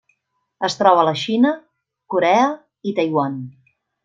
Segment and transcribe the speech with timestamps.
[0.67, 1.51] Es troba a la Xina,
[2.15, 2.49] Corea
[2.81, 3.39] i Taiwan.